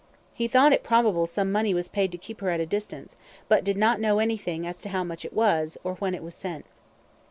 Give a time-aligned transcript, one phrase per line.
[0.33, 3.17] "He thought it probable some money was paid to keep her at a distance,
[3.47, 6.33] but did not know anything as to how much it was, or when it was
[6.33, 6.65] sent."